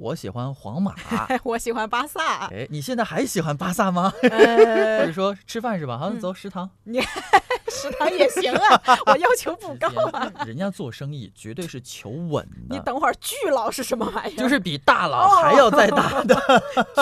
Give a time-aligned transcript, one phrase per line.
[0.00, 0.94] 我喜欢皇马，
[1.44, 2.46] 我喜欢巴萨。
[2.46, 4.10] 哎，你现在还喜欢巴萨吗？
[4.22, 5.98] 或呃者，说吃饭是吧？
[5.98, 6.68] 好，嗯走食堂。
[6.84, 7.00] 你
[7.70, 10.30] 食堂也行啊，我要求不高啊。
[10.46, 14.38] 人家做生意绝对是求稳的，你等会儿，巨佬是什么玩意儿？
[14.40, 16.34] 就是比大佬还要再大的。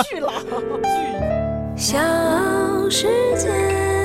[0.08, 0.32] 巨佬。
[1.76, 1.96] 小
[2.90, 3.06] 世
[3.36, 3.97] 界。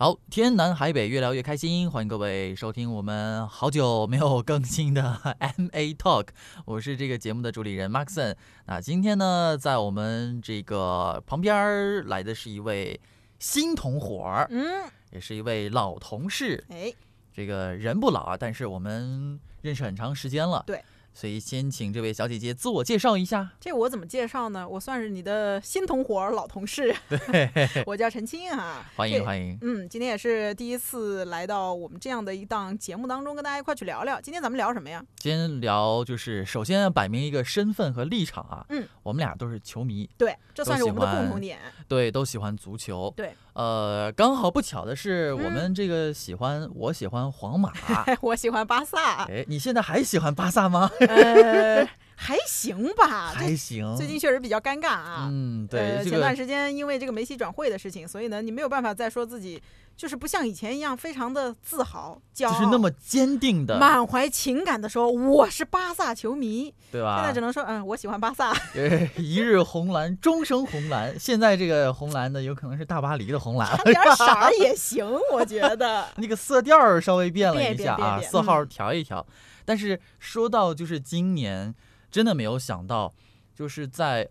[0.00, 5.02] 好，天南海北，越聊越开心，欢迎各位收听我们好久没有更新的
[5.58, 6.28] MA Talk，
[6.66, 8.36] 我是这个节目的主理人 Maxon。
[8.66, 13.00] 那今天呢，在我们这个旁边儿来的是一位
[13.40, 16.64] 新同伙儿，嗯，也是一位老同事。
[16.68, 16.94] 哎，
[17.32, 20.62] 这个人不老啊，但是我们认识很长时间了。
[20.64, 20.80] 对。
[21.20, 23.50] 所以先请这位小姐姐自我介绍一下。
[23.58, 24.68] 这我怎么介绍呢？
[24.68, 26.94] 我算是你的新同伙、老同事。
[27.08, 27.50] 对
[27.86, 29.58] 我叫陈青啊，欢迎欢迎。
[29.62, 34.20] 嗯，今天也是第一次来到我们这样的一档节目当中，跟大家一块去聊聊。
[34.20, 35.04] 今天咱们聊什么呀？
[35.16, 38.64] 今天聊就是首先要摆明一个身份和立场啊。
[38.68, 41.58] 嗯，我们俩都是球迷，对，这算是我们的共同点。
[41.88, 43.12] 对，都喜欢足球。
[43.16, 47.72] 对，呃，刚好不巧的是，我嗯们这个喜欢，我喜欢皇马。
[48.22, 50.88] 我喜欢巴萨，哎，你现在还喜欢巴萨吗？
[51.08, 53.32] 呃， 还行吧。
[53.34, 53.96] 还行。
[53.96, 55.28] 最近确实比较尴尬啊。
[55.30, 59.60] 嗯，对，呃，前段时间因为这个梅西转会的事情，所以呢，你没有办法再说自己
[59.96, 66.72] 就是不像以前一样非常的自豪、骄傲，就是那么坚定的，满怀情感的说我是巴萨球迷。
[66.90, 67.18] 对吧？
[67.18, 68.50] 现在只能说，嗯，我喜欢巴萨。
[68.74, 71.14] 呃， 一日红蓝，终生红蓝。
[71.20, 76.06] 现在这个红蓝呢，有可能是大巴黎的红蓝，差点色儿也行，我觉得。
[76.16, 79.24] 那个色调儿稍微变了一下啊，色号嗯调一调。
[79.68, 81.74] 但是说到就是今年，
[82.10, 83.12] 真的没有想到，
[83.54, 84.26] 就是在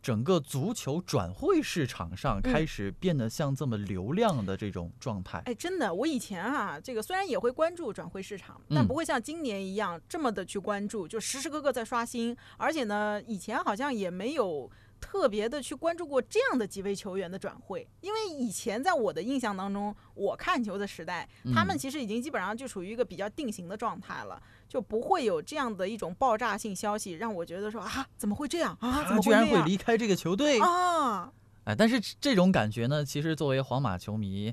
[0.00, 5.42] 整个足球转会市场上嗯开始变得像这么流量的这种状态。
[5.46, 12.36] 哎，真的，我以前啊，这个虽然也会关注转会市场，但嗯不会像今年一样这么的去关注，就时时刻刻在刷新。
[12.56, 14.70] 而且呢，以前好像也没有
[15.08, 29.04] 特别的去关注过这样的几位球员的转会，因为以前在我的印象当中，我看球的时代，他们嗯其实已经基本上就处于一个比较定型的状态了，就不会有这样的一种爆炸性消息让我觉得说啊，怎么会这样啊？
[29.04, 31.30] 怎他居然会离开这个球队，啊？
[31.62, 34.52] 哎，但是这种感觉呢，其实作为皇马球迷，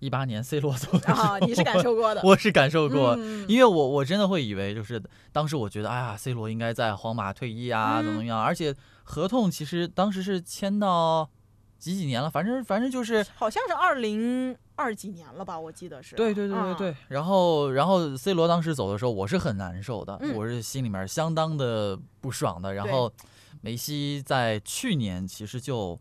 [0.00, 2.20] 一八年 C 罗走啊，你是感受过的。
[2.24, 11.30] 我是感受过，嗯因为我我真的会以为，就是当时我觉得，哎呀，C 罗应该在皇马退役啊，怎么怎么样，而且合同其实当时是签到
[11.78, 16.16] 几几年了，反正反正就是，好像是二零二几年了吧，我记得是。
[16.16, 16.96] 对对对对对。
[17.08, 22.74] 然后然后 C 罗当时走的时候，我是很难受的，嗯我是心里面相当的不爽的。
[22.74, 23.12] 然后
[23.60, 26.00] 梅西在去年其实就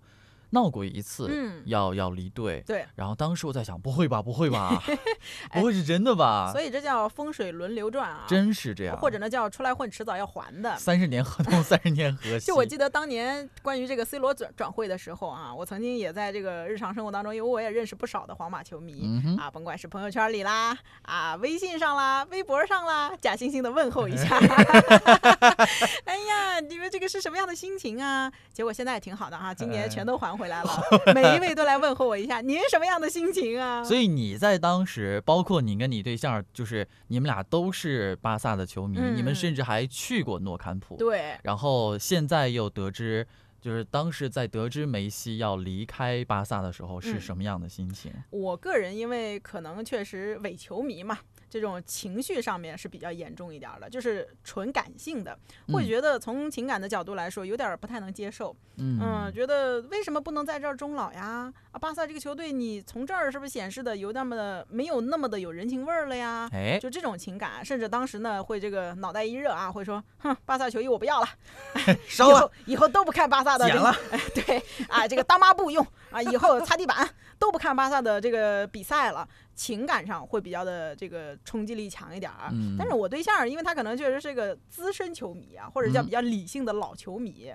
[0.53, 2.63] 闹过一次，嗯要要离队。
[2.65, 4.81] 对，然后当时我在想，不会吧，不会吧，
[5.51, 6.51] 不会是真的吧？
[6.51, 10.75] 所以这叫风水轮流转啊，真是这样，或者呢叫出来混，迟早要还的。
[10.77, 12.45] 三十年合同，三十年合期。
[12.45, 24.37] 就我记得当年关于这个 C 罗转转会的时候啊，我曾经也在这个日常生活当中，因为我也认识不少的皇马球迷、嗯，啊，甭管是朋友圈里啦，啊，微信上啦，微博上啦，假惺惺的问候一下。
[26.05, 26.32] 哎呀，
[26.73, 28.31] 你们这个是什么样的心情啊？
[28.51, 30.69] 结果现在也挺好的哈、今年全都还回来了，
[31.13, 33.83] 每一位都来问候我一下，您什么样的心情啊？
[33.85, 40.95] 所以你在当时，包括你跟你对象，就是你们俩都是巴萨的球迷，嗯你们甚至还去过诺坎普。
[40.97, 43.27] 对，然后现在又得知，
[43.61, 48.11] 就是当时在得知梅西要离开巴萨的时候是嗯什么样的心情？
[48.31, 51.19] 我个人因为可能确实伪球迷嘛，
[51.53, 55.37] 这种情绪上面是比较严重一点儿的，就是纯感性的，
[55.67, 58.55] 会嗯觉得从情感的角度来说有点儿不太能接受。
[58.77, 61.53] 嗯嗯，觉得为什么不能在这儿终老呀？
[61.71, 66.49] 啊，巴萨这个球队你从这儿是不是显示的有那么的没有那么的有人情味儿了呀？
[66.51, 71.27] 哎，就这种情感，甚至当时呢会这个脑袋一热啊，会说，哼，巴萨球衣我不要了，
[72.09, 77.07] 烧了以后，以后都不看巴萨的这个剪了，哎，对啊，这个当抹布用啊，以后擦地板
[77.39, 82.49] 都不看巴萨的这个比赛了，情感上会比较的这个冲击力强一点儿。
[82.51, 87.53] 嗯但是我对象，因为他可能确实是个资深球迷啊，或者叫嗯比较理性的老球迷。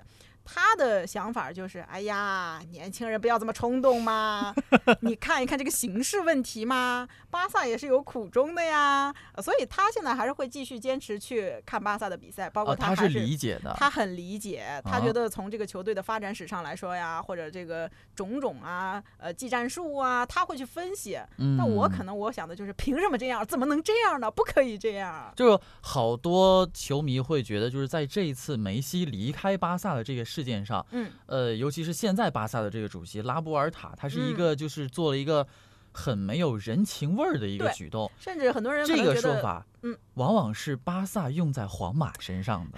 [0.51, 4.53] 他的想法就是，哎呀，年轻人不要这么冲动嘛，
[5.01, 21.19] 你看一看这个形势问题嘛，巴萨也是有苦衷的呀，呃所以他现在还是会继续坚持去看巴萨的比赛，包括哦，他还是理解的，他很理解，他啊觉得从这个球队的发展史上来说呀，或者这个种种啊，呃，技战术啊，他会去分析。
[21.37, 23.45] 嗯，那我可能我想的就是，凭什么这样？
[23.45, 24.29] 怎么能这样呢？
[24.31, 25.31] 不可以这样。
[25.35, 35.45] 就好多球迷会觉得，就是在这一次梅西离开巴萨的这个事件上，嗯，呃，尤其是现在巴萨的这个主席拉波尔塔，他是一嗯个就是做了一个
[35.91, 38.11] 很没有人情味儿的一个举动。
[38.19, 42.77] 甚至很多人这个说法，嗯，往往是巴萨用在皇马身上的。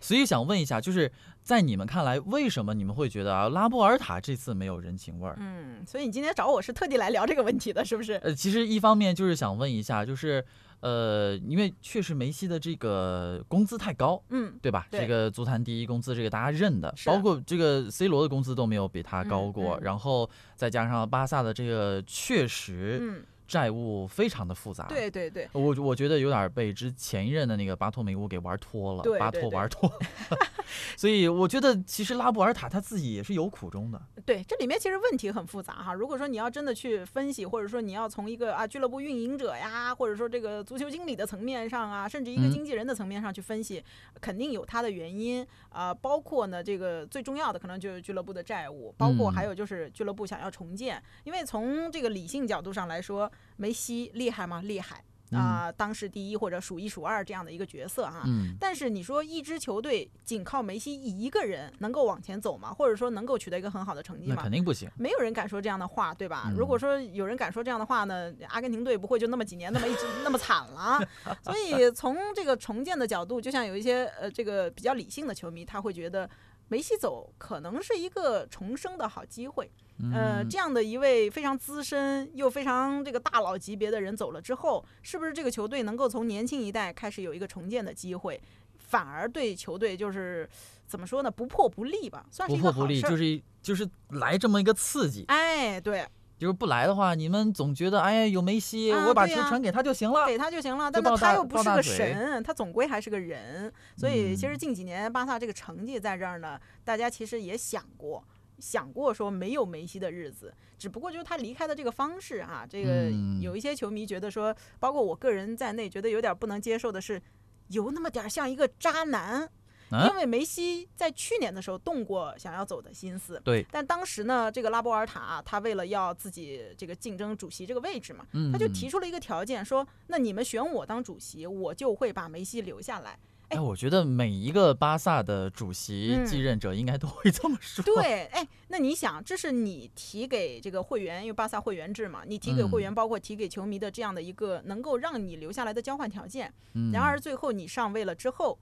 [0.00, 1.10] 所以想问一下，就是
[1.44, 5.36] 在你们看来，为什么你们会觉得啊，拉波尔塔这次没有人情味儿？
[5.38, 8.14] 嗯，所以你今天找我是特地来聊这个问题的，是不是？
[8.14, 10.44] 呃，其实一方面就是想问一下，就是
[10.82, 14.86] 呃，因为确实梅西的这个工资太高，嗯，对吧？
[14.90, 19.80] 对这个足坛第一工资，这个大家认的，包括这个 C 罗的工资都没有比他高嗯过，嗯。
[19.82, 29.92] 然后再加上巴萨的这个确实嗯，债务非常的复杂，对对对，我我觉得有点被之前一任的那个巴托梅乌给玩脱了，巴托玩脱，
[30.96, 35.92] 所以我觉得其实拉布尔塔他自己也是有苦衷的，对，这里面其实问题很复杂哈。
[35.92, 42.52] 如果说你要真的去分析，或者说你要从一个啊俱乐部运营者呀，或者说这个足球经理的层面上啊，甚至一个嗯。
[42.52, 43.82] 经纪人的层面上去分析，
[44.20, 45.46] 肯定有他的原因。
[45.68, 51.02] 啊、包括呢这个最重要的可能就是俱乐部的债务，包括还嗯有就是俱乐部想要重建。
[51.24, 54.62] 因为从这个理性角度上来说，梅西厉害吗？
[54.62, 55.04] 厉害
[55.34, 58.22] 啊、当时第一或者数一数二这样的一个角色哈。
[58.26, 62.70] 嗯，但是你说一支球队仅靠梅西一个人能够往前走吗？
[62.70, 64.52] 或者说能够取得一个很好的成绩吗那肯？
[64.52, 66.48] 定不行，没有人敢说这样的话，对吧？
[66.48, 71.00] 嗯如果说有人敢说这样的话呢，阿根廷队不会就那么几年那么一直那么惨了。
[71.42, 76.28] 所以从这个重建的角度，就像有一些呃这个比较理性的球迷，他会觉得
[76.72, 79.70] 梅西走可能是一个重生的好机会。
[80.10, 88.40] 呃，嗯这样的一位非常资深又非常这个大佬级别的人走了之后，是不是这个球队能够从年轻一代开始有一个重建的机会，
[88.78, 90.48] 反而对球队就是
[90.86, 93.18] 怎么说呢，不破不立吧，算是不一破不立，个好事儿。
[93.18, 96.04] 就是就是来这么一个刺激，哎，对，
[96.42, 100.90] 就是不来的话，你们总觉得哎呀有梅西，啊我把球传给他就行了，给他就行了。
[100.90, 103.72] 但是他又不是个神，他总归还是个人。
[103.96, 108.24] 所以其实嗯近几年巴萨这个成绩在这儿呢，大家其实也想过。
[108.58, 117.22] 想过说没有梅西的日子，只不过就是他离开的这个方式啊，这个嗯有一些球迷觉得说，包括我个人在内，觉得有点不能接受的是，
[117.68, 119.48] 有那么点儿像一个渣男。
[119.92, 133.18] 啊因为梅西在去年的时候动过想要走的心思，对，但当时呢，这个拉波尔塔啊他为了要自己这个竞争主席这个位置嘛，嗯，他就提出了一个条件，说那你们选我当主席，我就会把梅西留下来。
[133.48, 137.84] 哎，我觉得每一个巴萨的主席嗯继任者应该都会这么说。
[137.84, 146.50] 对，哎，那你想，这是你提给这个会员，因为巴萨会员制嘛，你提给会员，嗯包括提给球迷的这样的一个能够让你留下来的交换条件。
[146.72, 148.58] 嗯，然而最后你上位了之后。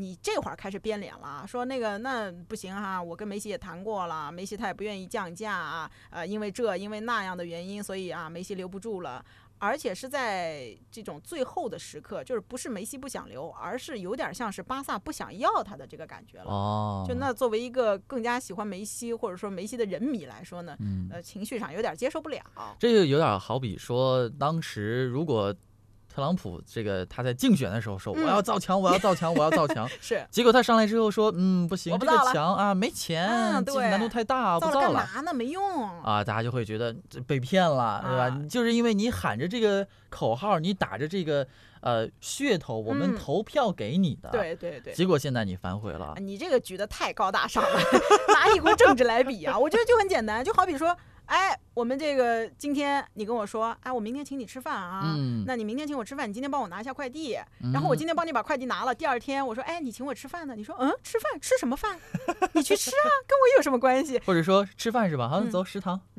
[0.00, 9.24] 你这会儿开始变脸了，说那个那不行哈、我跟梅西也谈过了，梅西他也不愿意降价啊，呃，因为这因为那样的原因，所以啊，梅西留不住了。
[9.62, 16.50] 而且是在这种最后的时刻，就是不是梅西不想留，而是有点像是巴萨不想要他的这个感觉了。
[16.50, 22.42] 哦，就那作为一个更加喜欢梅西或者说梅西的人迷来说呢，嗯，呃，情绪上有点接受不了。
[22.78, 25.54] 这就有点好比说，当时如果
[26.12, 35.32] 特朗普这个他在竞选的时候说、嗯我要造墙，我要造墙，我要造墙， 是结果他上来之后说，嗯，不行，这个我不造墙啊没钱，难度太大，不造了嘛呢？
[35.32, 35.88] 没用。
[36.02, 38.24] 啊，大家就会觉得这被骗了，对吧？
[38.24, 41.46] 啊就是因为你喊着这个口号，你打着这个
[41.80, 44.92] 呃噱头，我们嗯投票给你的，，对对对。
[44.92, 47.80] 结果现在你反悔了啊，你这个举得太高大上了，
[48.34, 49.56] 拿一股政治来比啊！
[49.56, 50.96] 我觉得就很简单，就好比说，
[51.30, 57.38] 哎，我们这个今天你跟我说，哎，我明天请你吃饭啊，嗯那你明天请我吃饭，你今天帮我拿一下快递，
[57.72, 60.56] 然后我今天帮你把快递拿了，第二天我说，哎，你请我吃饭呢？
[60.56, 61.96] 你说，嗯，吃饭吃什么饭？
[62.52, 64.20] 你去吃啊，跟我有什么关系？
[64.26, 65.28] 或者说吃饭是吧？
[65.28, 66.00] 好，啊走食堂。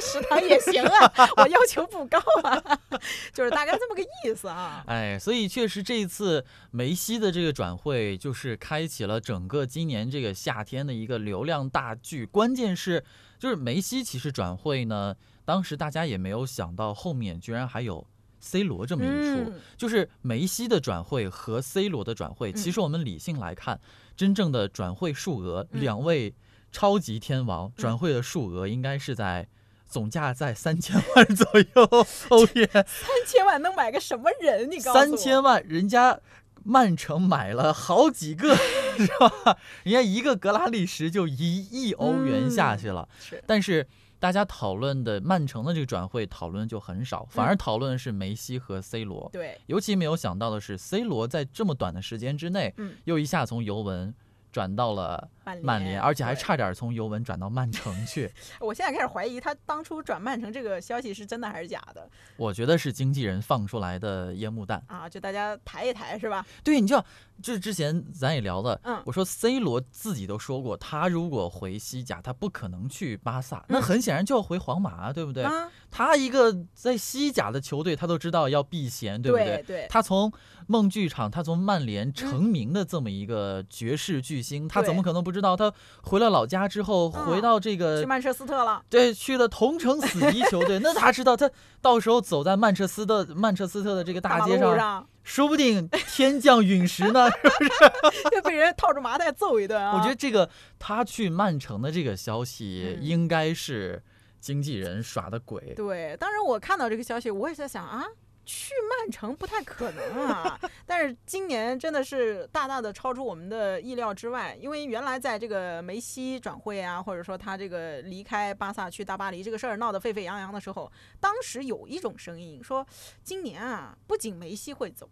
[0.00, 2.80] 食堂也行啊， 我要求不高啊，
[3.32, 4.82] 就是大概这么个意思啊。
[4.86, 12.24] 哎，所以确实这一次梅西的这个转会，就是开启了整个今年这个夏天的一个流量大剧。
[12.26, 13.04] 关键是，
[13.38, 15.14] 就是梅西其实转会呢，
[15.44, 18.06] 当时大家也没有想到后面居然还有
[18.40, 19.50] C 罗这么一出。
[19.50, 23.80] 嗯就是梅西的转会和 C 罗的转会，其实我们理性来看，
[24.16, 26.34] 真正的转会数额，嗯两位
[26.70, 29.48] 超级天王转会的数额应该是在。
[29.90, 34.70] 总价在三千万左右欧元，三千万能买个什么人？
[34.70, 34.94] 你告诉我。
[34.94, 36.18] 三千万，人家
[36.62, 38.54] 曼城买了好几个，
[38.96, 39.58] 是吧？
[39.82, 43.08] 人家一个格拉利什就一亿欧元下去了。
[43.18, 43.86] 是但是
[44.20, 49.28] 大家讨论的曼城的这个转会讨论就很少，反而讨论的是梅西和 C 罗。
[49.32, 54.14] 对，尤其没有想到的是，C 罗在这么短的时间之内，嗯又一下从尤文
[54.52, 55.28] 转到了
[55.62, 58.30] 曼联，而且还差点从尤文转到曼城去。
[58.60, 64.82] 我现在开始怀疑他当初转曼城这个消息是真的还是假的我觉得是经纪人放出来的烟幕弹。
[64.86, 65.08] 啊？
[65.08, 66.44] 就大家抬一抬是吧？
[66.62, 67.04] 对，你知道，
[67.42, 75.42] 就是之前咱也聊了，嗯我说 C 罗自己都说过，他如果回西甲，他不可能去巴萨，那嗯很显然就要回皇马啊，对不对？
[75.44, 79.62] 啊，他一个在西甲的球队，他都知道要避嫌，对不对？
[79.66, 80.32] 对他从
[80.66, 85.54] 梦剧场，他从曼联成名的这么一个绝世巨星，他怎么可能不知道？
[85.54, 85.70] 他
[86.02, 88.82] 回了老家之后，嗯回到这个去曼彻斯特了。
[88.88, 91.50] 对，去了同城死敌球队，那他知道他
[91.82, 97.28] 到时候走在曼彻斯特曼彻斯特的这个大街上，说不定天降陨石呢。
[98.32, 99.96] 就被人套着麻袋揍一顿啊！
[99.96, 104.02] 我觉得这个他去曼城的这个消息，嗯应该是
[104.40, 105.74] 经纪人耍的鬼。
[105.76, 108.04] 对，当然我看到这个消息，我也在想啊，
[108.50, 110.58] 去曼城不太可能啊。
[110.84, 120.90] 但是今年真的是大大的超出我们的意料之外，因为原来在这个梅西转会啊，或者说他这个离开巴萨去大巴黎这个事儿闹得沸沸扬扬的时候，
[121.20, 122.84] 当时有一种声音说，
[123.22, 125.08] 今年啊，不仅梅西会走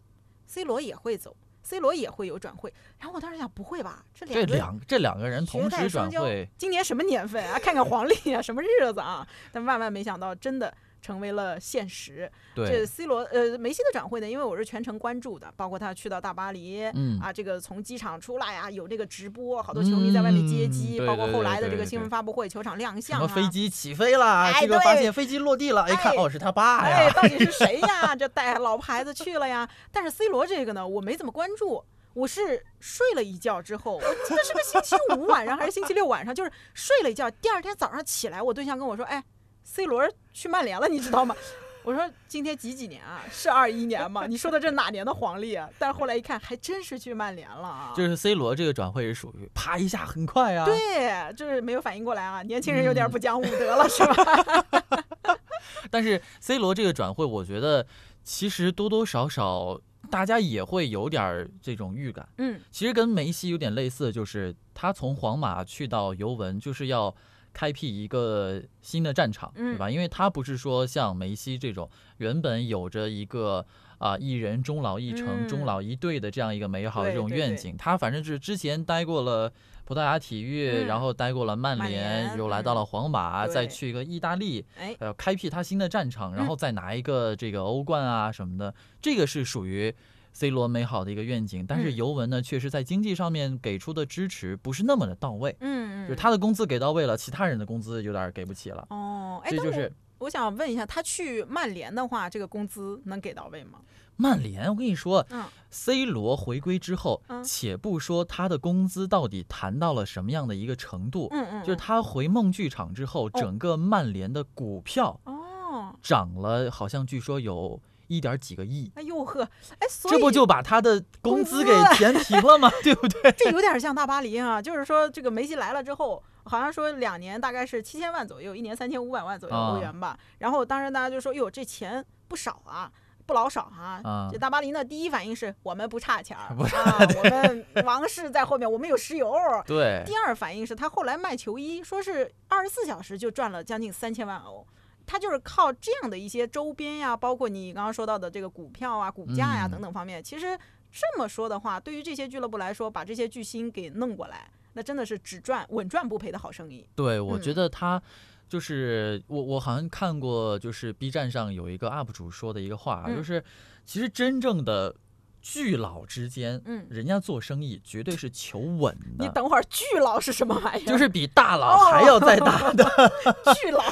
[0.46, 1.36] ，C 罗也会走。
[1.60, 4.02] C 罗也会有转会，然后我当时想，不会吧？
[4.14, 7.58] 这两个这两这两个人同时转会，今年什么年份啊？
[7.58, 9.26] 看看黄历啊，什么日子啊？
[9.52, 12.30] 但万万没想到，真的成为了现实。
[12.54, 16.82] 对这，C 罗呃梅西的转会呢，因为我是全程关注的，包括他去到大巴黎。
[16.94, 27.12] 嗯啊，这个从机场出来呀、有这个直播，好多球迷在外面接机，嗯包括后来的这个新闻发布会、球场亮相啊，么飞机起飞了，哎这个发对现飞机落地了，一看哎哦是他爸哎，呀。
[27.14, 28.14] 到底是 谁呀？
[28.16, 29.68] 这带老婆孩子去了呀？
[29.92, 31.84] 但是 C 罗这个呢，我没怎么关注。
[32.14, 39.22] 我是睡了一觉之后， 我记得是个星期五晚上还是星期六晚上，就是睡了一觉，第二天早上起来，我对象跟我说：“哎
[39.68, 41.36] ，C 罗去曼联了，你知道吗？”
[41.84, 43.22] 我说：“今天几几年啊？
[43.30, 44.26] 是二一年吗？
[44.26, 47.92] 你说的这哪年的黄历啊？”但是后来一看，还真是去曼联了啊！
[47.96, 55.36] 就是 C 罗这个转会是属于啪一下很快啊，对，就是没有反应过来啊，年轻人有点嗯不讲武德了，是吧？
[55.90, 57.86] 但是 C 罗这个转会，我觉得
[58.22, 62.28] 其实多多少少大家也会有点儿这种预感。
[62.36, 67.14] 嗯，其实跟梅西有点类似，就是他从皇马去到尤文，就是要
[67.52, 69.90] 开辟一个新的战场，对吧？
[69.90, 71.88] 因为他不是说像梅西这种
[72.18, 73.64] 原本有着一个
[73.98, 75.48] 啊、一人终老一城、嗯。
[75.48, 79.52] 终老一队的这样一个美好的这种愿景，他反正是之前待过了。
[79.84, 80.86] 葡萄牙体育，嗯。
[80.86, 83.54] 然后待过了曼曼联，又来到了皇马，对。
[83.54, 89.94] 再去一个意大利，哎，呃，开辟他新的战场，然后再拿一个这个欧冠啊什么的，这个是属于
[90.38, 91.66] C 罗美好的一个愿景。
[91.66, 98.86] 但是嗯尤文呢，确实在经济上面给出的支持不是那么的到位，嗯嗯，就是他的工资给到位了，其他人的工资有点给不起了。
[98.90, 103.80] 哦，哎，这就是我想问一下，他去曼联的话，这个工资能给到位吗？
[104.14, 118.90] 曼联，我跟你说嗯，C 罗回归之后，嗯且不说他的工资到底谈到了什么样的一个程度，嗯嗯，就是他回梦剧场之后，整个曼联的股票哦，涨了，好像据说有一点几个亿。
[118.96, 119.48] 哎呦呵，
[119.78, 122.70] 哎，所以这不就把他的工资给填平了吗？
[122.82, 123.30] 对不对？
[123.32, 130.18] 这有点像大巴黎啊， 就是说这个梅西来了之后，好像说两年大概是七千万左右，一年三千五百万左右啊欧元吧。
[130.38, 132.90] 然后当时大家就说，哟，这钱不少啊。
[133.26, 134.00] 不老少啊！
[134.04, 139.34] 啊这大巴黎呢，第一反应是我们不差钱儿 啊，我们王室在后面，我们有石油。
[139.66, 144.66] 对第二反应是他后来卖球衣，说是二十四小时就赚了将近三千万欧。
[145.08, 149.70] 他就是靠这样的一些周边呀，包括你刚刚说到的这个股票啊、股价呀嗯。
[149.70, 150.56] 等等方面，其实
[150.92, 156.86] 这么说的话，对于这些俱乐部来说，把这些巨星给弄过来，那真的是只赚稳赚不赔的好生意。
[156.94, 157.42] 对，我嗯。
[157.42, 158.00] 觉得他
[158.48, 163.42] 就是我，我好像看过，就是 B 站上有一个 UP 主说的一个话，嗯就是
[163.84, 164.94] 其实真正的
[165.40, 166.86] 巨佬之间，嗯。
[166.90, 170.88] 人家做生意绝对是求稳的，你等会儿，巨佬是什么玩意儿？
[170.88, 172.84] 就是比大佬还要再大的。
[173.60, 173.82] 巨佬，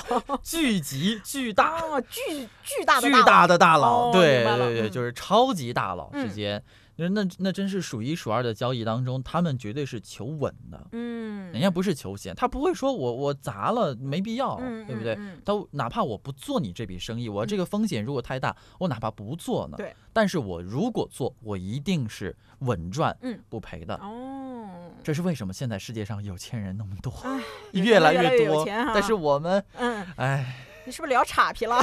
[0.43, 1.81] 巨级巨大。
[1.83, 2.21] 哦，巨
[2.63, 4.91] 巨大的巨大的大佬，哦对对对，嗯。
[4.91, 6.33] 就是超级大佬之嗯。
[6.33, 6.63] 间，
[6.97, 10.87] 那那那真是数一数二的交易当中，他们绝对是求稳的。
[10.93, 15.15] 嗯，人家不是求闲，他不会说我我砸了没必要，嗯，对不对？
[15.15, 19.77] 嗯嗯他哪怕我不做你这笔生意，我这个风险如果太大，我哪怕不做呢？
[19.77, 19.95] 对。
[20.13, 23.95] 但是我如果做，我一定是稳赚嗯不赔的。
[23.97, 24.67] 哦，
[25.05, 28.65] 这是为什么现在世界上有钱人那么多，哎，越来来越有多。
[28.67, 30.07] 但是我们，嗯。
[30.17, 31.83] 哎，你是不是聊岔皮了？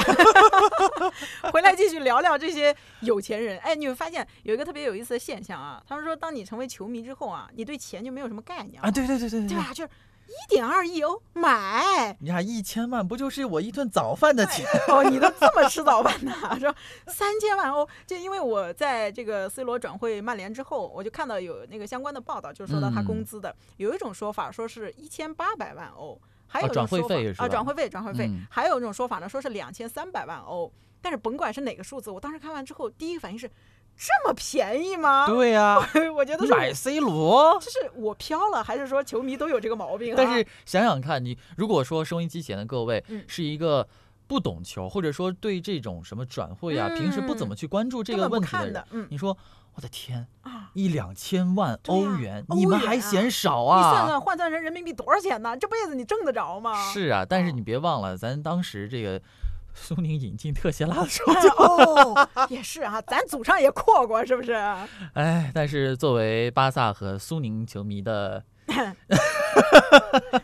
[1.52, 3.58] 回来继续聊聊这些有钱人。
[3.58, 9.70] 哎，你会发现有一个特别有意思的现象啊，他们说，当你成为球迷之后啊，你对钱就没有什么概念啊，对对对对对吧？
[9.74, 9.90] 就是
[10.26, 14.64] 一点二亿欧买你看一千万不就是我一顿早饭的钱？
[14.88, 16.74] 哦， 你都这么吃早饭的， 说
[17.06, 26.18] 三千万欧，就因为我在这个 C 罗转会曼联之后，我就看到有那个相关的报道，就是说到他嗯工资的，有一种说法说是一千八百万欧，
[26.54, 33.50] 还有一种转会说法啊，费是吧转会费，转会费，嗯还有一种说法呢，说是两千三百万欧，但是甭管是哪个数字，我当时看完之后，第一个反应是
[33.96, 35.26] 这么便宜吗？
[35.30, 35.76] 对呀、
[36.14, 37.58] 我觉得是买 C 罗。
[37.60, 40.14] 就是我飘了，还是说球迷都有这个毛病、啊？
[40.16, 43.88] 但是想想看，你如果说收音机前的各位嗯是一个
[44.26, 49.36] 不懂球，或者说对这种什么转会啊，平时不怎么去关注这个问题的人，你说
[49.74, 54.06] 我的天，啊，一两千万欧元，欧你们还嫌少啊你算啊？
[54.06, 55.56] 算换算成人民币多少钱呢？
[55.56, 56.74] 这辈子你挣得着吗？
[56.92, 59.20] 是啊，但是哦你别忘了，咱当时这个
[59.74, 64.52] 苏宁引进特谢拉的时候哎就，哦，也是啊， 咱祖上也阔过，是不是？
[65.14, 68.44] 哎，但是作为巴萨和苏宁球迷的，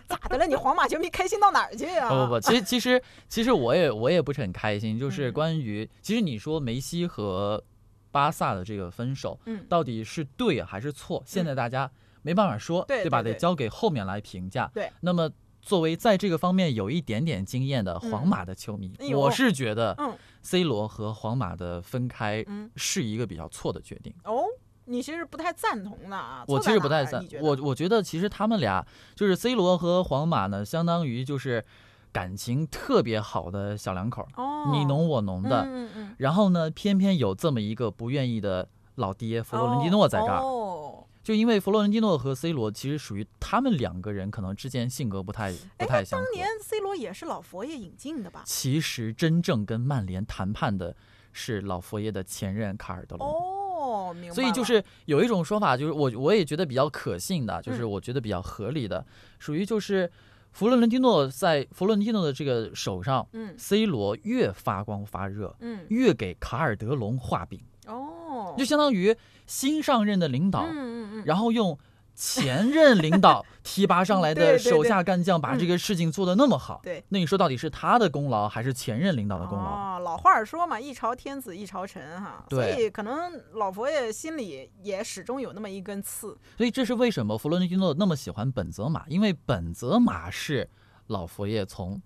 [0.09, 0.47] 咋的了？
[0.47, 7.63] 你皇马球迷开心到哪儿去呀、不 不不，其实其实其实我也我也不是很开心，就是嗯关于其实你说梅西和
[8.11, 11.23] 巴萨的这个分手，嗯，到底是对还是错？
[11.27, 11.91] 现在大家
[12.23, 12.87] 没办法说，吧？
[12.89, 14.71] 对对对得交给后面来评价。
[14.75, 14.91] 对。
[15.01, 15.31] 那么，
[15.63, 24.15] 作为在这个方面有一点点经验的皇嗯马的球迷，我是觉得嗯 C 罗和皇马的分开嗯，是一个比较错的决定。
[24.25, 24.45] 哦，
[24.87, 26.45] 你其实不太赞同的啊。
[26.49, 31.65] 我其实不太赞我我觉得其实他们俩就是 C 罗和皇马呢，相当于就是
[32.13, 34.27] 感情特别好的小两口
[34.73, 35.63] 你侬我侬的。
[35.63, 40.41] 嗯嗯嗯，然后呢，偏偏有这么一个不愿意的老爹弗洛伦蒂诺在这儿。
[40.41, 46.35] 哦，就因为弗洛伦蒂诺和 C 罗其实属于他们两个人可能之间性格不太不哎太相合当。
[46.35, 48.43] 年 C 罗也是老佛爷引进的吧？
[48.45, 50.97] 其实真正跟曼联谈判的
[51.33, 53.27] 是老佛爷的前任卡尔德隆。
[53.27, 54.35] 哦，明白。
[54.35, 59.07] 所以就是有一种说法，就是我我也觉得比较可信的，就是嗯我觉得比较合理的，
[59.39, 60.11] 属于就是
[60.53, 65.87] 弗洛伦蒂诺在弗洛伦蒂诺的这个手上嗯，C 罗越发光发热，嗯。
[65.89, 69.17] 越给卡尔德隆画饼，哦，就相当于
[69.47, 71.79] 新上任的领导，嗯嗯嗯，然后用
[72.15, 77.03] 前任领导 提拔上来的手下干将把这嗯个事情做得那么好，对。
[77.09, 79.65] 那你说到底是他的功劳还是前任领导的功劳？
[79.65, 86.37] 哦，老话儿说嘛，一朝天子一朝臣哈，所对以可能老佛爷心里也始终有那么一根刺。
[86.57, 90.69] 所以这是为什么弗洛伦蒂诺那么喜欢本泽马，因为本泽马是
[91.07, 92.01] 老佛爷从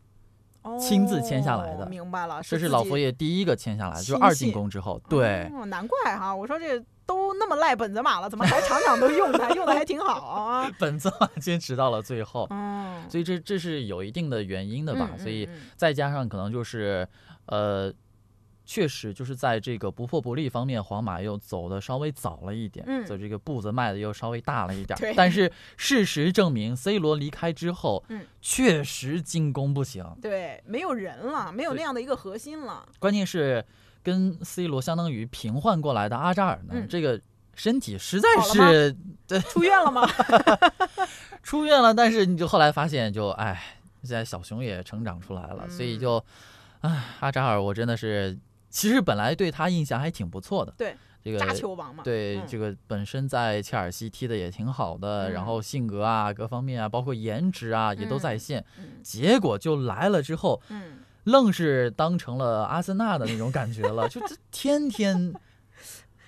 [0.81, 5.51] 亲自签下来的哦明白了，这是老佛爷第一个签下来的，就是二进宫之后，对。
[5.53, 10.71] 哦，难怪哈，我说这都那么赖本泽马了，怎么还场场都用他， 用的还挺好啊？
[10.79, 15.11] 本泽马坚持到了最后，嗯，所以这这是有一定的原因的吧？
[15.13, 17.07] 嗯所以再加上可能就是，
[17.47, 17.93] 呃，
[18.65, 25.13] 确实就是在这个不破不立方面，皇马又走的稍微早了一点，嗯走这个步子迈的又稍微大了一点对。
[25.15, 32.89] 但是事实证明，C 罗离开之后，嗯确实进攻不行，对，没有人了，没有那样的一个核心了。
[32.99, 33.63] 关键是
[34.05, 36.87] 跟 C 罗相当于平换过来的阿扎尔呢，嗯。
[36.87, 37.21] 这个
[37.57, 38.95] 身体实在是
[39.41, 40.07] 出院了吗？
[41.43, 43.61] 出院了，但是你就后来发现就，哎，
[44.03, 45.99] 现在小熊也成长出来了，所以嗯。
[45.99, 46.25] 就，
[46.81, 48.39] 哎，阿扎尔我真的是，
[48.71, 52.03] 其实本来对他印象还挺不错的，对，这个扎球王嘛。
[52.03, 58.85] 对、嗯这个本身在切尔西踢的也挺好的，然嗯后性格啊各方面啊，包括颜值啊也都在嗯线，嗯。
[59.03, 65.35] 结果就来了之后，嗯，愣是当成了阿森纳的那种感觉了，就这天天。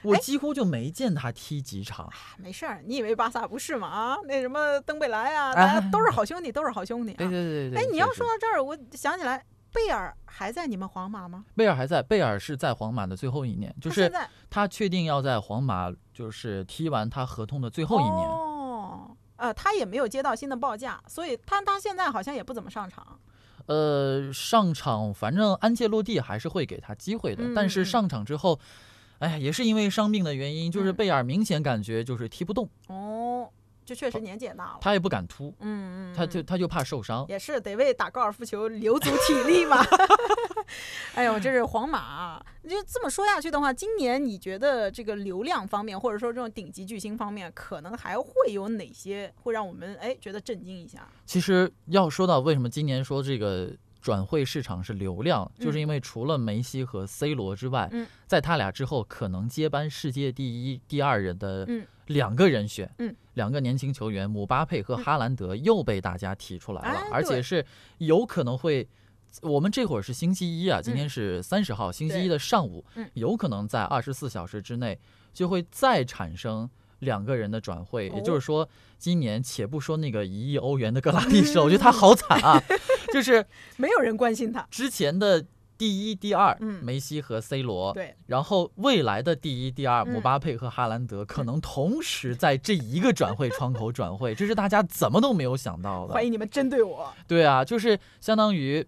[0.02, 3.88] 我哎几乎就没见他踢几场，没事儿，你以为巴萨不是吗？
[3.88, 7.16] 啊，那什么登贝莱啊，哎大家都是好兄弟，都是好兄弟啊。
[7.18, 7.82] 对对对对。
[7.82, 11.44] 哎，你要说到这儿，我想起来，贝尔还在你们皇马吗？
[11.56, 14.12] 贝尔还在，贝尔是在皇马的最后一年，就是
[14.48, 18.28] 他确定要在皇马，就是踢完他合同的最后一年。
[18.28, 23.18] 哦，呃，他也没有接到新的报价，所以他他现在好像也不怎么上场。
[23.66, 28.58] 呃，上场反正安切洛蒂还是会给他机会的，嗯但是嗯上场之后，
[29.18, 33.48] 哎呀，也是因为伤病的原因，就是嗯贝尔明显感觉就是踢不动，哦，
[33.84, 34.78] 就确实年纪也大了。
[34.80, 37.26] 他也不敢突，嗯嗯，他就嗯他就怕受伤。
[37.28, 39.84] 也是得为打高尔夫球留足体力嘛。
[41.14, 42.46] 哎呦，这是皇马啊！
[42.62, 51.08] 你就这么说下去的话，今年你觉得这个流量方面，或者说这种顶级巨星方面，可能还会有哪些会让我们哎觉得震惊一下？
[51.24, 67.64] 其实要说到为什么今年说这个转会市场是流量，就是嗯因为除了梅西和 C 罗之外，嗯在他俩之后可能接班世界第一、第二人的嗯两个人选，嗯两个年轻球员姆巴佩和嗯哈兰德又被大家提出来了，哎而且是
[67.98, 68.88] 有可能会。
[69.42, 74.98] 我们这会儿是星期一啊，今嗯天是三十号，星期一的上午，嗯有可能在二十四小时之内
[75.32, 76.68] 就会再产生
[77.00, 78.68] 两个人的转会，也哦就是说，
[78.98, 82.62] 今年且不说那个一亿欧元的格拉 利什，我觉得他好惨啊，
[83.12, 83.44] 就是
[83.76, 84.66] 没有人关心他。
[84.70, 85.44] 之前的
[85.76, 96.24] 第一、第二，嗯梅西和 C 罗，对，然后未来的第一、第二，嗯姆巴佩和哈兰德可能同时在这一个转会窗口转会，这是大家怎么都没有想到的欢。
[96.24, 97.12] 迎你们针对我。
[97.28, 98.86] 对啊，就是相当于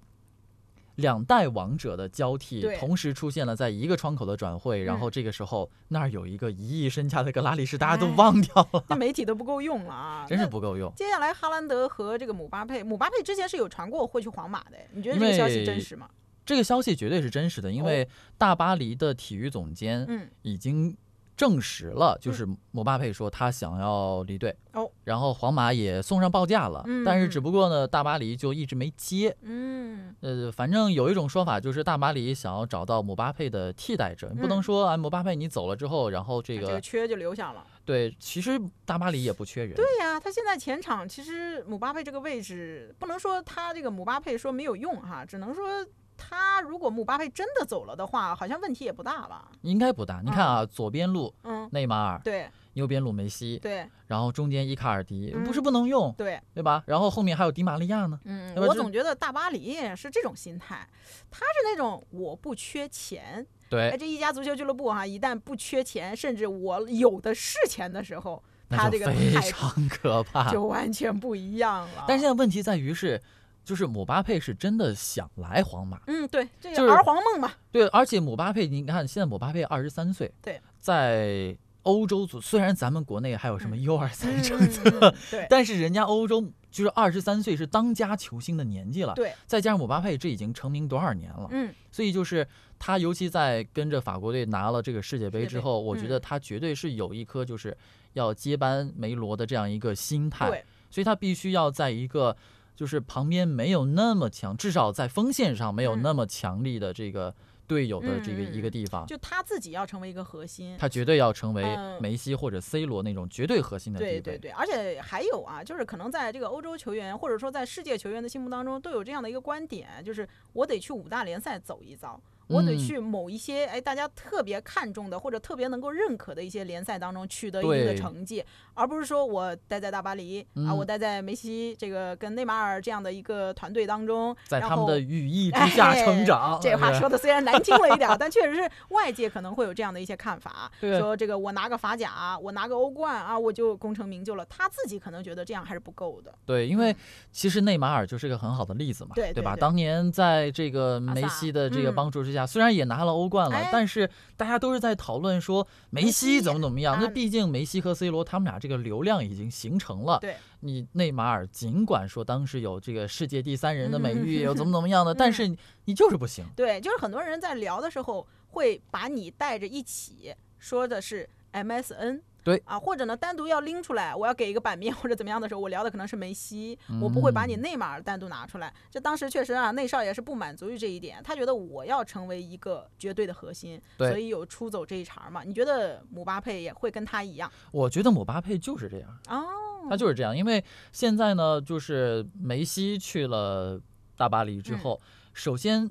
[0.99, 10.27] 两代王者的交替，同时出现了在一个窗口的转会，然嗯后这个时候那儿有一个一亿身价的格拉利什，大家都哎忘掉了，那媒体都不够用了啊！
[10.29, 10.93] 真是不够用。
[10.97, 16.09] 接下来哈兰德和这个姆巴佩，姆巴佩之前是有传过会去皇马的，你觉得这个消息真实吗？
[16.45, 20.97] 这个消息绝对是真实的，因为大巴黎的体育总监嗯，已经
[21.39, 29.35] 证实了，就是姆巴佩说他想要离队，哦，然后皇马也送上报价了，嗯但是只不过呢，大巴黎就一直没接。
[29.43, 34.63] 嗯，呃，反正有一种说法就是大巴黎想要找到姆巴佩的替代者，你不能嗯。
[34.63, 37.65] 说啊，姆巴佩你走了之后，然后这个这个缺就留下了。
[37.85, 45.87] 对，其实大巴黎也不缺人，对呀、他现在前场其实姆巴佩这个位置，不能说他这个姆巴佩说没有用哈，只能说
[46.19, 49.49] 他如果姆巴佩真的走了的话，好像问题也不大吧？
[49.63, 50.21] 应该不大。
[50.23, 56.83] 你看啊，左边路嗯，内马尔，对右边路梅西，对然后中间伊卡尔迪，嗯不是不能用，对，对吧？
[56.87, 60.87] 然后后面还有迪玛利亚呢，嗯，我总觉得大巴黎是这种心态，
[61.31, 70.51] 他是那种我不缺钱，哎，对，这一家足球俱乐部哈，一旦不缺钱，甚至我有的是钱的时候，他这个非常可怕。
[70.51, 72.05] 就完全不一样了。
[72.07, 73.21] 但是现在问题在于是，
[73.69, 97.77] 就是姆巴佩是真的想来皇马，嗯，对，这就是个儿皇梦嘛，对，而且姆巴佩，你看现在姆巴佩二十三岁，对，在欧洲足，虽然咱们国内还有什么嗯 U 二三嗯政嗯策，嗯对但是人家欧洲就是二十三岁是当家球星的年纪了，对，再加上姆巴佩这已经成名多少年了，嗯，所以就是他，尤其在跟着法国队拿了这个世界杯之后，我觉得嗯他绝对是有一颗就是
[98.15, 102.35] 要接班梅罗的这样一个心态，对，所以他必须要在一个
[102.79, 107.35] 就是旁边没有那么强，至少在锋线上没有嗯那么强力的这个
[107.67, 110.77] 队友的这个一个地方，就他自己要成为一个核心。
[110.79, 114.21] 他绝对要成为嗯梅西或者 C 罗那种绝对核心的地位。
[114.21, 136.55] 对对对，而且还有啊，就是可能在这个欧洲球员或者说在世界球员的心目当中，都有这样的一个观点，就是我得去五大联赛走一遭，我得嗯去某一些哎大家特别看重的或者特别能够认可的一些联赛当中取得一定的成绩，而不是说我待在大巴黎、啊，嗯我待在梅西这个跟内马尔这样的一个团队当中，在他们的羽翼 之下成长。
[136.55, 144.45] 哎这话说的虽然难听了一点儿， 但确实是外界可能会有这样的一些看法，对说这个我拿个法甲，我拿个欧冠啊，我就功成名就了。
[144.47, 146.33] 他自己可能觉得这样还是不够的。
[146.47, 146.95] 对，因为
[147.31, 149.15] 其实内马尔就是个很好的例子嘛，吧？
[149.17, 156.97] 对对对当年在这个梅西的这个嗯帮助之下，虽然也拿了欧冠了，哎但是大家都是在讨论说梅梅西西怎么怎么样。
[157.01, 160.19] 那啊毕竟梅西和 C 罗他们俩这个流量已经形成了。
[160.21, 166.47] 对，你内马尔尽管说当时有这个世界第三人的美嗯誉，有怎么怎么样的， 但是你你就是不行。
[166.57, 172.21] 对，就是很多人在聊的时候会把你带着一起说的是 MSN。
[172.49, 178.73] 对啊，或者呢，单独要拎出来，我要给一个版面或者怎么样的时候，我聊的可能是梅西，我不会把你嗯内马尔单独拿出来。
[178.91, 185.43] 就当时确实啊，内少爷是不满足于这一点，他觉得我要成为一个绝对的核心，所以有出走这一茬嘛。
[185.45, 187.53] 你觉得姆巴佩也会跟他一样？
[187.71, 189.19] 我觉得姆巴佩就是这样。
[189.29, 189.45] 哦，
[189.91, 193.79] 他就是这样，因为现在呢，就是梅西去了
[194.17, 195.01] 大巴黎之嗯后，
[195.35, 195.91] 首先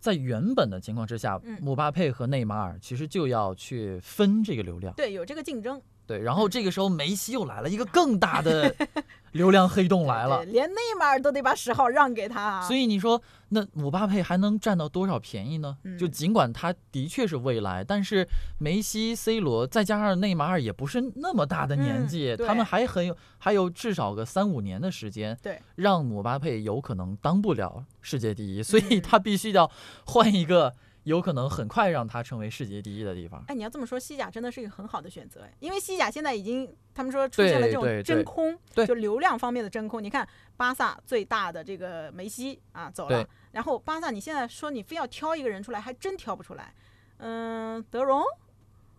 [0.00, 8.74] 在原本的情况之下，嗯姆巴佩和内马尔其实就要去分这个流量，对，有这个竞争对，然后这个时候梅西又来了一个更大的
[9.32, 10.42] 流量黑洞来了。
[10.42, 12.62] 对，连内马尔都得把十号让给他啊。
[12.62, 15.76] 所以你说那姆巴佩还能占到多少便宜呢？
[15.98, 18.26] 就嗯尽管他的确是未来，但是
[18.58, 29.02] 梅西、C 罗再加上内马尔也不是那么大的年嗯纪，对他们还很有还有至少个三五年的时间，对，让姆巴佩有可能当不了世界第一，所以嗯。
[29.02, 29.70] 他必须要
[30.06, 30.74] 换一个
[31.08, 33.42] 有可能很快让它成为世界第一的地方。
[33.48, 40.04] 哎，你要这么说，西甲真的是一个很好的选择，哎，因为西甲现在已经他们说出现了这种真空，对就流量方面的真空。
[40.04, 46.74] 你看巴萨最大的这个梅西啊走了，然后巴萨你现在说你非要挑一个人出来，还真挑不出来。
[47.16, 48.22] 嗯，德容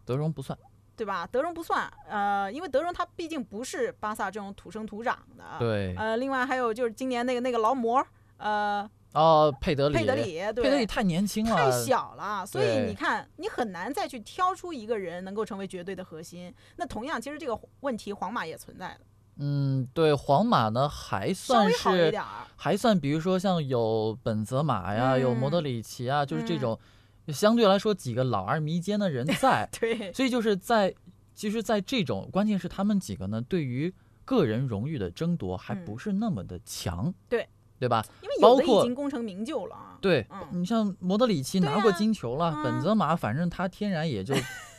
[0.03, 0.57] 德容不算，
[0.95, 1.27] 对吧？
[1.31, 5.43] 德容不算，呃，因为德容他毕竟不是巴萨这种土生土长的。。
[5.59, 8.03] 对，呃，另外还有就是今年那个那个劳模，
[8.37, 16.53] 呃，哦，佩德里，佩德里，对，佩德里太年轻了，太小了，所以你看，你很难再去挑出一个人能够成为绝对的核心。
[16.75, 18.99] 那同样，其实这个问题皇马也存在的，
[19.37, 22.45] 嗯，对，皇马呢还稍算微好一是点儿。
[22.55, 26.59] 还算，比如说像有本泽马呀，有莫德嗯里奇啊，就是这嗯。
[26.59, 26.79] 种
[27.29, 30.93] 相对来说几个老而弥坚的人在 对，所以就是在
[31.35, 33.93] 其实，在这种关键是他们几个呢，对于
[34.25, 37.47] 个人荣誉的争夺还嗯不是那么的强，对
[37.79, 38.03] 对吧？
[38.21, 39.97] 因为已经功成名就了啊。
[40.01, 44.33] 对嗯你像莫德里奇拿过啊金球了，本嗯泽马反正他天然也就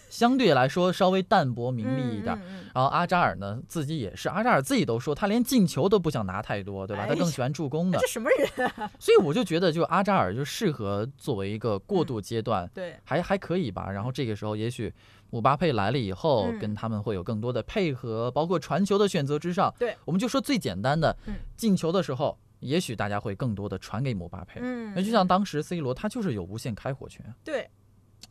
[0.08, 2.36] 相对来说稍微淡泊名利一点。
[2.72, 7.02] 然后阿扎尔呢，自己也是，阿扎尔自己都说他连进球都不想拿太多，对吧？
[7.02, 8.90] 哎他更喜欢助攻的这，什么人啊？
[8.98, 13.90] 所以我就觉得，就阿扎尔就适合作为一个过渡阶段，对，还还可以吧。
[13.90, 14.92] 然后这个时候，也许
[15.30, 19.74] 姆巴佩来了以后，嗯跟他们会有更多的配合，包括传球的选择之上。
[19.78, 24.60] 对，我们就说最简单的嗯，进球的时候，也许大家会更多的传给姆巴佩。
[24.62, 27.68] 嗯，那就像当时 C 罗，他就是有无限开火权，对，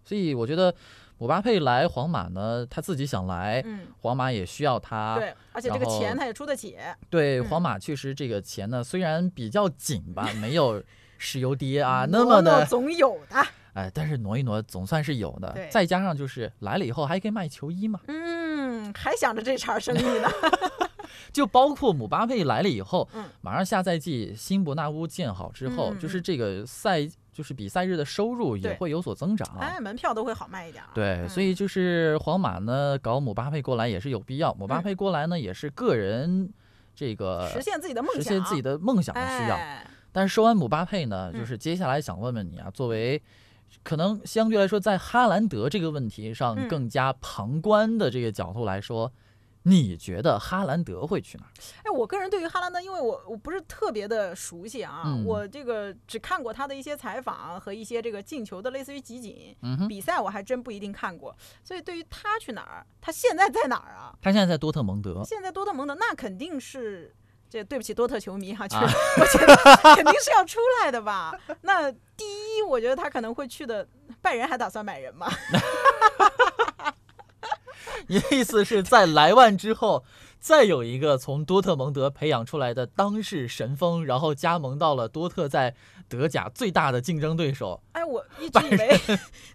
[0.05, 0.73] 所以我觉得
[1.17, 5.17] 姆巴佩来皇马呢，他自己想来，嗯，皇马也需要他。
[5.17, 6.77] 对，而且这个钱他也出得起。
[7.09, 10.81] 对，嗯皇马确实这个钱呢，虽然比较紧吧，没有
[11.17, 13.45] 石油跌啊那么的，挪总有的。
[13.73, 15.69] 哎，但是挪一挪总算是有的对。
[15.69, 20.29] 再加上就是来了以后还可以卖球衣嘛，嗯，还想着这茬生意呢。
[21.31, 29.47] 就包括姆巴佩来了以后，嗯马上下赛季新伯纳乌建好之后，嗯就是这个赛就是比赛日的收入也会有所增长。
[29.59, 30.89] 哎，门票都会好卖一点儿。
[30.93, 36.51] 对，嗯所以就是皇马呢搞姆巴佩过来也是有必要，姆巴佩过来呢也是个人
[36.95, 39.55] 这个实现自己的梦想，实现自己的梦想的需要。
[39.55, 43.21] 哎但是说完姆巴佩呢，嗯就是接下来想问问你啊，作为
[43.83, 49.09] 可能相对来说在哈兰德这个问题上嗯更加旁观的这个角度来说，
[49.63, 51.51] 你觉得哈兰德会去哪儿？
[51.83, 59.55] 哎，我个人对于哈兰德，因为我我不是特别的熟悉啊，嗯我这个只看过他的一些采访和一些这个进球的类似于集锦。
[59.61, 64.15] 嗯，比赛我还真不一定看过，所以对于他去哪儿，他现在在哪儿啊？
[64.21, 65.23] 他现在在多特蒙德。
[65.25, 67.13] 现在多特蒙德那肯定是，
[67.49, 69.55] 这对不起多特球迷哈、就是、啊我觉得
[69.95, 71.33] 肯定是要出来的吧。
[71.61, 73.87] 那第一，我觉得他可能会去的，
[74.21, 75.29] 拜仁还打算买人吗？
[78.07, 80.03] 你的意思是在莱万之后，
[80.39, 85.75] 再有一个从多特蒙德培养出来的当世神锋，然后加盟到了多特在
[86.07, 87.81] 德甲最大的竞争对手。
[87.91, 88.99] 哎，我一直以为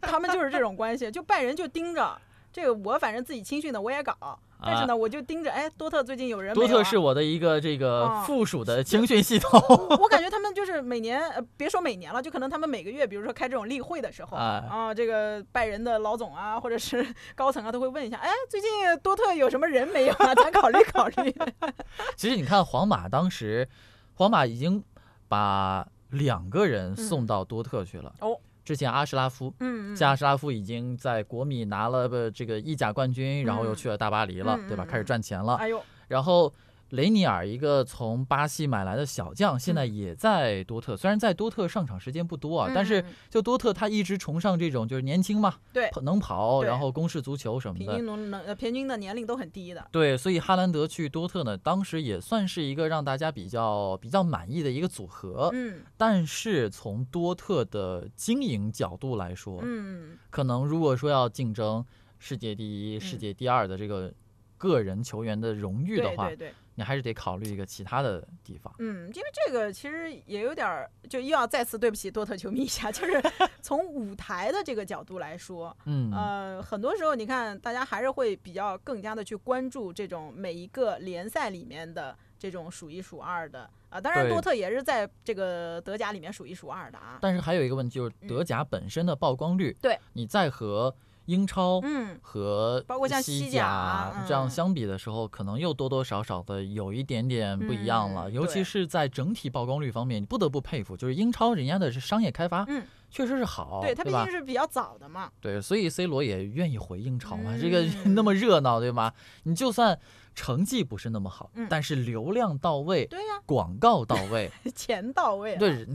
[0.00, 2.16] 他们就是这种关系，就拜仁就盯着
[2.54, 4.16] 这个，我反正自己青训的我也搞，
[4.62, 9.60] 但是呢，我就盯着，哎，多特最近有人没有啊多特是我的一个这个哦附属的青训系统。
[10.00, 18.70] 我感觉他们就是每年，呃，别说每年了，就可能他们每个月，比如说开这种例会的时候，啊啊，这个拜仁的老总啊，或者是 高层啊，都会问一下，哎，最近
[19.02, 20.32] 多特有什么人没有啊？
[20.36, 21.34] 咱考虑考虑。
[22.16, 23.68] 其实你看皇马当时，
[24.14, 24.84] 皇马已经
[25.26, 28.14] 把两个人送到多特去了。
[28.20, 34.84] 哦，之前阿什拉夫，嗯，加阿什拉夫已经在国米拿了个这个意甲冠军，然后又嗯去了大巴黎了，对吧？
[34.84, 35.56] 开始赚钱了。
[35.56, 36.52] 哎呦，然后
[36.94, 48.06] 雷尼尔一个从巴西买来的小将，现在也在多特，虽然在多特上场时间不多啊，但是就多特他一直崇尚这种就是年轻嘛，对能跑，然后攻势足球什么的平均。
[48.06, 55.50] 能能呃平均的年龄都很低的，对，所以哈兰德去多特呢，当时也算是一个让大家比较比较满意的一个组合。
[55.52, 61.84] 嗯但是从多特的经营角度来说，嗯，可能如果说要竞争
[62.18, 64.12] 世界第一、嗯世界第二的这个
[64.56, 66.54] 个人球员的荣誉的话，对对对。
[66.76, 68.74] 你还是得考虑一个其他的地方。
[68.78, 73.22] 嗯，因为这个其实也有点儿，就又要再次对不起多特球迷一下，就是
[73.62, 84.00] 从舞台的这个角度来说，嗯，呃，很多时候你看，大家还是会比较更加的去关注这种每一个联赛里面的这种数一数二的啊。
[84.00, 87.18] 当然，多特也是在这个德甲里面数一数二的啊。
[87.20, 90.94] 但是还有一个问题就是德甲本身的曝光率，嗯对，你在和
[91.26, 98.28] 英超嗯，和包括像西西甲这样嗯相比的时候，可能又多多少少的有一点点不一样了。
[98.28, 104.30] 嗯尤其是在整体曝光率方面，你不得不佩服，就是英超人家的是商业开发，嗯，确实是好，对，它毕竟？
[104.30, 105.30] 是比较早的嘛。
[105.40, 109.12] 对，所以 C 罗也愿意回英超嘛，这个嗯 那么热闹，对吗？
[109.44, 109.98] 你就算
[110.34, 115.86] 成绩不是那么好，嗯但是流量到位，对呀、广告到位， 钱到位了，对，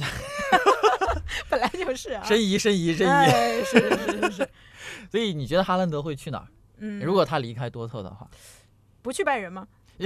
[1.50, 2.24] 本来就是啊。
[2.24, 3.10] 申遗申遗申遗。
[3.10, 4.50] 哎，是是是是是，
[5.10, 6.48] 所以你觉得哈兰德会去哪儿？
[6.78, 8.28] 嗯，如果他离开多特的话，
[9.02, 9.68] 不去拜仁吗？
[10.00, 10.06] 我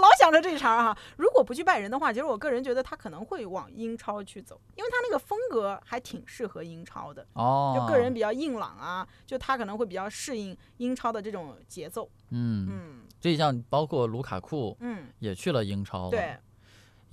[0.00, 12.10] 老想着这茬儿哈，如果不去拜仁的话，其实我个人觉得他可能会往英超去走，因为他那个风格还挺适合英超的，哦，就个人比较硬朗啊，就他可能会比较适应英超的这种节奏。
[12.30, 16.36] 嗯，嗯这一项包括卢卡库嗯，也去了英超了，对，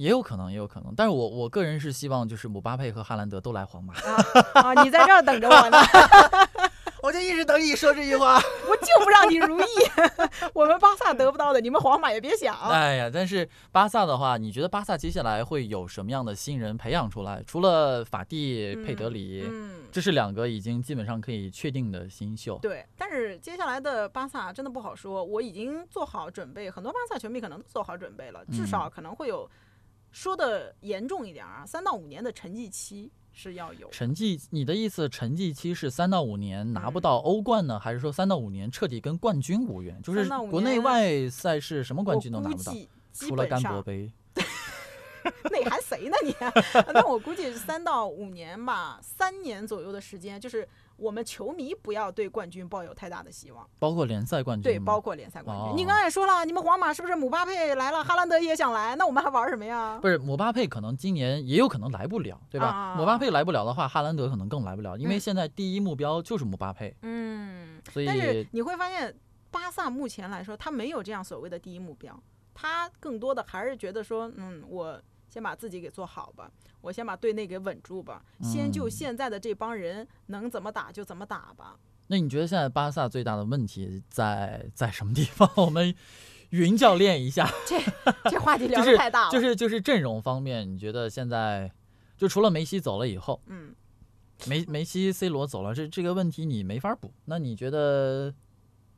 [0.01, 0.91] 也有可能，也有可能。
[0.97, 3.93] 但是我我个人是希望就是姆巴佩和哈兰德都来皇马。
[3.93, 5.77] 啊啊，你在这儿等着我呢。
[7.03, 8.35] 我 我就一直等你说这句话。
[8.69, 9.65] 我就不让你如意。
[10.53, 12.57] 我们巴萨得不到的，你们皇马也别想。
[12.69, 17.43] 哎呀，但是巴萨的话，你觉得巴萨接下来会有什么样的新人培养出来？
[17.45, 22.57] 除了法蒂、佩德里，嗯，这是两个已经基本上可以确定的新秀。
[22.61, 22.85] 对。
[22.97, 29.49] 但是接下来的巴萨真的不好说，我已经做好准备，很多巴萨球迷可能都做好准备了，至少可能会有
[30.11, 33.89] 说的严重一点啊，三到五年的沉寂期是要有。
[33.89, 40.01] 沉寂，你的意思沉寂期是三到五年拿不嗯到欧冠呢，还是说三到五年彻底跟冠军无缘？
[40.01, 42.73] 就是3到5国内外赛事什么冠军都拿不到，
[43.13, 44.11] 除了甘本上博杯。
[45.51, 46.35] 内涵谁呢你？
[46.93, 50.67] 那我估计是三到五年吧，三年左右的时间，就是
[51.01, 53.67] 我们球迷不要对冠军抱有太大的希望。
[53.79, 55.67] 包括联赛冠军对，包括联赛冠军。
[55.67, 59.97] 哦你刚才也说了，你们皇马是不是姆巴佩来了，哈兰德也想来，那我们还玩什么呀？
[60.01, 62.67] 不是姆巴佩可能今年也有可能来不了，对吧？
[62.67, 69.13] 啊姆巴佩来不了的话，哈兰德可能更来不了，因为嗯现在第一目标就是姆巴佩，嗯，所以但是你会发现，
[69.49, 72.17] 巴萨目前来说，他没有这样所谓的第一目标，
[72.53, 81.77] 他更多的还是觉得说，嗯，我先把自己给做好吧，我先把队内给稳住吧，先就嗯现在的这帮人能怎么打就怎么打吧。
[82.07, 85.49] 那你觉得现在巴萨最大的问题在在什么地方？
[85.55, 85.95] 我们
[86.49, 87.79] 云教练一下， 这
[88.29, 91.71] 这话题聊太大了，就是就是阵容方面，你觉得现在
[92.17, 93.73] 就除了梅西走了以后，嗯，
[94.47, 97.13] 梅梅西、C 罗走了，这这个问题你没法补。
[97.23, 98.33] 那你觉得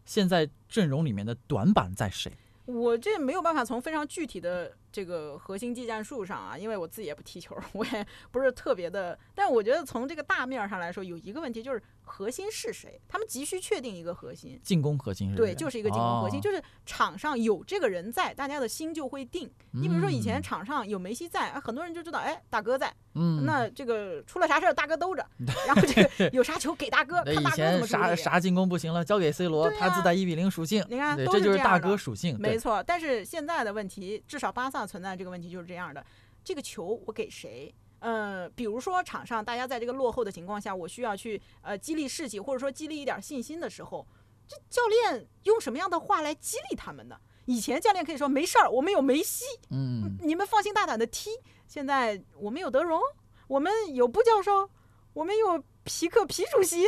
[0.03, 2.31] 现在阵容里面的短板在谁？
[2.65, 9.17] 我这没有办法从非常具体的这个核心技战术上啊，因为我自己也不踢球，我也不是特别的。
[9.35, 14.59] 但我觉得从这个大面上来说，有一个问题就是核心是谁，他们急需确定一个核心。
[14.63, 19.49] 进攻核心是对，就是一个进攻核心，哦就是场上有这个人在，大家的心就会定。
[19.71, 25.25] 你比如说以前嗯场上有梅西在，啊，很多人就知道，哎，大哥在，嗯，那这个出了啥事儿大哥兜着，
[25.65, 27.87] 然后这个有啥球给大哥， 看大哥怎前。
[27.87, 36.05] 啥啥进攻不行了，交给 C 罗，对他自带一比零属性，你看，都是这就是大哥属性，没错，但是现在的问题，至少巴萨存在这个问题就是这样的：
[36.43, 37.73] 这个球我给谁？
[38.03, 44.05] 呃，比如说场上大家在这个落后的情况下，我需要去呃激励士气，或者说激励一点信心的时候，
[44.45, 47.15] 这教练用什么样的话来激励他们呢？
[47.45, 51.29] 以前教练可以说没事儿，我们有梅西，嗯，你们放心大胆的踢。
[51.65, 52.99] 现在我们有德容，
[53.47, 54.69] 我们有布教授，
[55.13, 56.83] 我们有皮克皮主席，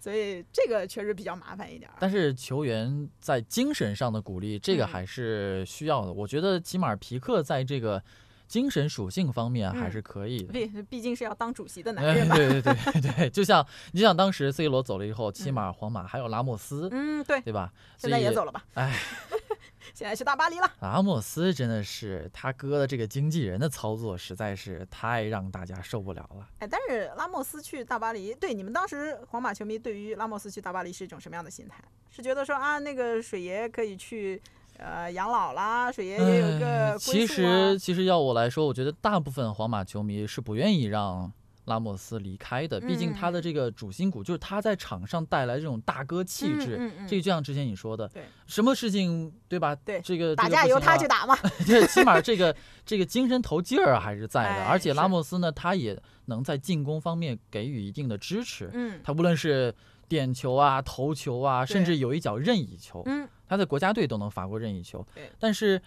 [0.00, 1.96] 所以这个确实比较麻烦一点儿。
[2.00, 6.12] 但是球员在精神上的鼓励，这个嗯还是需要的。
[6.12, 8.02] 我觉得起码皮克在这个
[8.48, 10.52] 精神属性方面还嗯是可以的。
[10.52, 12.34] 毕毕竟是要当主席的男哎，人吧。
[12.34, 17.72] 对对对对，就像你想当时 C 罗走了以后，起嗯码皇马还有拉莫斯，嗯，对，对吧？
[17.98, 18.64] 现在也走了吧？
[18.74, 18.92] 哎，
[19.94, 20.72] 现在去大巴黎了。
[20.80, 26.48] 拉莫斯真的是他哥的这个经纪人的操作实在是太让大家受不了了。
[26.60, 31.82] 哎，但是拉莫斯去大巴黎，对你们当时皇马球迷对于拉莫斯去大巴黎是一种什么样的心态？
[32.10, 34.40] 是觉得说啊，那个水爷可以去
[34.78, 41.30] 呃养老啦，水爷也有一个其实其实要我来说，我觉得大部分皇马球迷是不愿意让。
[41.68, 49.74] 拉莫斯离开的，毕竟他的嗯这个主心骨就是他在场上带来这种大哥气质，嗯嗯嗯这个就像之前你说的，对什么事情对吧？
[49.84, 51.36] 对这个打架由他去打嘛。
[51.68, 58.70] 对起码这个这个精神头劲儿还是在的，哎而且拉莫斯呢，他也能在进攻方面给予一定的支持。
[58.72, 59.74] 嗯他无论是
[60.08, 65.06] 点球啊、头球啊，甚至有一脚任意球，嗯，他在国家队都能罚过任意球。
[65.38, 65.80] 但是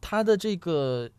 [0.00, 1.10] 他的这个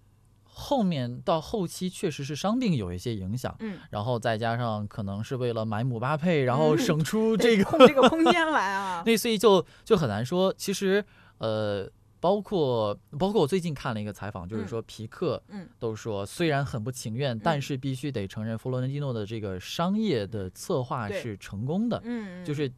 [0.43, 9.01] 后面到后期确实是伤病有一些影响，嗯，然后再加上可能是为了买姆巴佩，然后嗯省出这个空这个空间来啊。
[9.07, 10.53] 那所以就就很难说。
[10.57, 11.03] 其实，
[11.37, 11.89] 呃，
[12.19, 22.69] 包括包括我最近看了一个采访，就是嗯说皮克嗯都说，虽然很不情愿，但嗯是必须得承认弗洛伦蒂诺的这个商业的策划是成功的，嗯，就是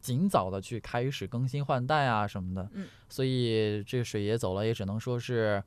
[0.00, 2.68] 尽早的去开始更新换代啊什么的。
[2.74, 5.62] 嗯所以这个水爷走了，也只能说是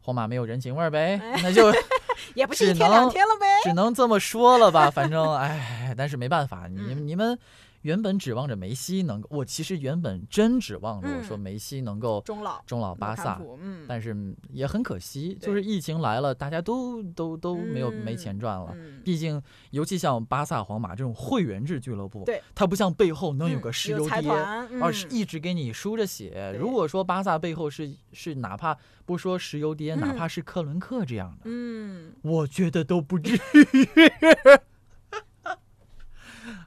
[0.00, 1.70] 皇马没有人情味儿呗，哎那就
[2.34, 3.46] 也不是一天两天了呗。
[3.62, 7.38] 只能这么说了吧，反正哎，但是没办法，你嗯你们
[7.86, 18.72] 原本指望着梅西能够，我其实原本真指望着我说嗯梅西能够终老终老巴萨，嗯，但是也很可惜，就是疫情来了，大家都都都没有没嗯钱赚了。
[18.74, 26.56] 嗯毕竟，尤其像巴萨、皇马这种会员制俱乐部，对，它不像背后能有嗯个石油爹，团，而是嗯一直给你输着血。
[26.58, 33.40] 如果说巴萨背后是是哪怕不说石油爹，哪嗯怕是克伦克这样的，嗯，我觉得都不至于。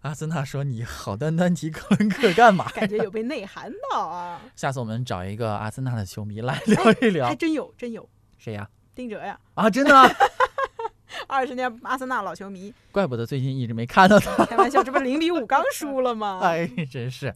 [0.01, 2.69] 阿森纳说：“你好端端提克伦克干嘛？
[2.71, 7.35] 感觉有被内涵到啊，下次我们找一个阿森纳的球迷来聊一聊还。
[7.35, 8.07] 真有真有，
[8.37, 8.69] 谁呀？
[8.95, 10.09] 丁哲呀，啊，真的啊？
[11.27, 14.45] 二十年阿森纳老球迷，怪不得最近一直没看到他。
[14.45, 16.39] 开玩笑，这不是零比五刚输了吗？
[16.43, 17.33] 哎，真是。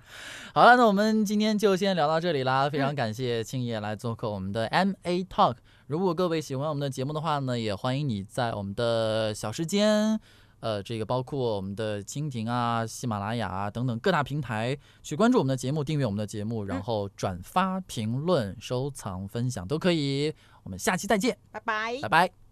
[0.54, 2.70] 好了，那我们今天就先聊到这里啦。
[2.70, 5.56] 非嗯常感谢青爷来做客我们的 MA Talk。
[5.88, 10.20] 如果各位喜欢我们的节目的话呢，也欢迎你在我们的小时间。
[10.64, 20.34] 呃，这个包括我们的蜻蜓啊、喜马拉雅啊等等各大平台去关注我们的节目，订阅我们的节目，然后转发、评论、收藏、分享都可以。
[20.64, 22.08] 我们下期再见，拜拜拜。
[22.28, 22.43] 拜。